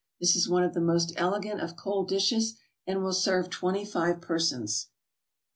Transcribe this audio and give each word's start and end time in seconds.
This 0.19 0.35
is 0.35 0.49
one 0.49 0.63
of 0.63 0.73
the 0.73 0.81
most 0.81 1.13
elegant 1.15 1.61
of 1.61 1.75
cold 1.75 2.07
dishes, 2.09 2.55
and 2.87 3.03
will 3.03 3.13
serve 3.13 3.51
twenty 3.51 3.85
five 3.85 4.19
persons. 4.19 4.87